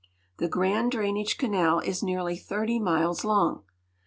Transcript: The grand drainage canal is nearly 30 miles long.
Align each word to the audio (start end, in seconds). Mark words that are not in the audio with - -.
The 0.37 0.47
grand 0.49 0.93
drainage 0.93 1.37
canal 1.37 1.77
is 1.77 2.01
nearly 2.01 2.35
30 2.35 2.79
miles 2.79 3.23
long. 3.23 3.63